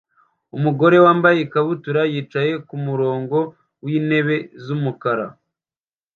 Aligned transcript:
Umugore 0.57 0.95
wambaye 1.05 1.37
ikabutura 1.45 2.01
yicaye 2.13 2.53
kumurongo 2.67 3.37
wintebe 3.83 4.35
z'umukara 4.63 5.27